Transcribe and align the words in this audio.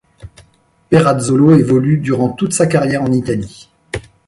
Perazzolo 0.89 1.51
évolue 1.53 1.99
durant 1.99 2.29
toute 2.29 2.53
sa 2.53 2.65
carrière 2.65 3.03
en 3.03 3.11
Italie. 3.11 3.69